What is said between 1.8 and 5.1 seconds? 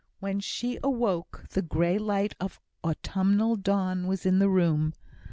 light of autumnal dawn was in the room.